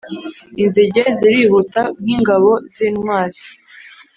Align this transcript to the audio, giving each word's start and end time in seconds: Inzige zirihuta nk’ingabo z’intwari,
Inzige 0.63 1.01
zirihuta 1.19 1.81
nk’ingabo 2.01 2.49
z’intwari, 2.73 3.37